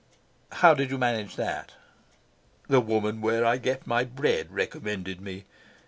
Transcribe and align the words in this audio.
"How 0.53 0.73
did 0.73 0.89
you 0.89 0.97
manage 0.97 1.35
that?" 1.35 1.73
"The 2.67 2.79
woman 2.81 3.21
where 3.21 3.45
I 3.45 3.57
get 3.57 3.85
my 3.85 4.03
bread 4.03 4.51
recommended 4.51 5.21
me. 5.21 5.45